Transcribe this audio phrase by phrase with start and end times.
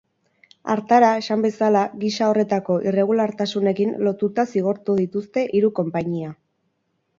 [0.75, 6.35] Hartara, esan bezala, gisa horretako irregulartasunekin lotuta zigortu dituzte hiru konpainia.